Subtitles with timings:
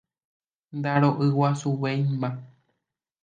[0.77, 2.29] Ndaro'yguasuvéima.